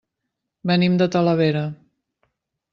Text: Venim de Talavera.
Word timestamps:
Venim 0.71 0.95
de 1.01 1.09
Talavera. 1.17 1.63